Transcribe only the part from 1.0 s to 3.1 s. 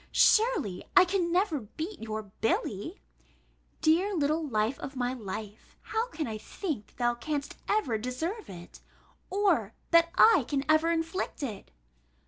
can never beat your Billy!